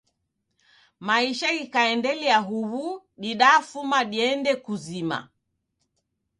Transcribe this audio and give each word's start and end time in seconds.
Maisha 1.07 1.47
ghikaendelia 1.55 2.37
huw'u 2.49 2.87
didafuma 3.21 3.99
dende 4.11 4.51
kuzima. 4.65 5.17